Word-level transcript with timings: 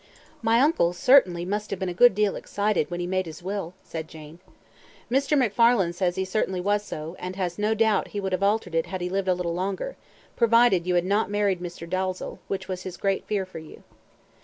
"My 0.41 0.59
uncle, 0.61 0.93
certainly, 0.93 1.45
must 1.45 1.69
have 1.69 1.77
been 1.77 1.87
a 1.87 1.93
good 1.93 2.15
deal 2.15 2.35
excited 2.35 2.89
when 2.89 2.99
he 2.99 3.05
made 3.05 3.27
his 3.27 3.43
will," 3.43 3.75
said 3.83 4.07
Jane. 4.07 4.39
"Mr. 5.11 5.37
McFarlane 5.37 5.93
says 5.93 6.15
he 6.15 6.25
certainly 6.25 6.59
was 6.59 6.81
so, 6.83 7.15
and 7.19 7.35
has 7.35 7.59
no 7.59 7.75
doubt 7.75 8.07
he 8.07 8.19
would 8.19 8.31
have 8.31 8.41
altered 8.41 8.73
it 8.73 8.87
had 8.87 9.01
he 9.01 9.09
lived 9.11 9.27
a 9.27 9.35
little 9.35 9.53
longer 9.53 9.97
provided 10.35 10.87
you 10.87 10.95
had 10.95 11.05
not 11.05 11.29
married 11.29 11.59
Mr. 11.59 11.87
Dalzell, 11.87 12.39
which 12.47 12.67
was 12.67 12.81
his 12.81 12.97
great 12.97 13.25
fear 13.25 13.45
for 13.45 13.59
you." 13.59 13.83